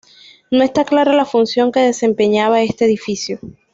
No 0.49 0.63
está 0.63 0.83
clara 0.83 1.13
la 1.13 1.25
función 1.25 1.71
que 1.71 1.79
desempeñaba 1.81 2.63
este 2.63 2.85
edificio. 2.85 3.37